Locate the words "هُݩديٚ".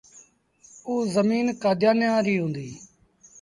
2.43-2.75